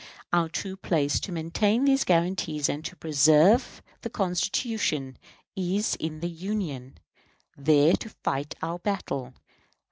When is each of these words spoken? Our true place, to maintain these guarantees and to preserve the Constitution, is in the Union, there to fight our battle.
Our 0.33 0.49
true 0.49 0.77
place, 0.77 1.19
to 1.19 1.31
maintain 1.31 1.85
these 1.85 2.03
guarantees 2.05 2.67
and 2.69 2.83
to 2.85 2.95
preserve 2.95 3.83
the 4.01 4.09
Constitution, 4.09 5.19
is 5.55 5.93
in 5.97 6.21
the 6.21 6.27
Union, 6.27 6.97
there 7.55 7.93
to 7.97 8.09
fight 8.09 8.55
our 8.63 8.79
battle. 8.79 9.35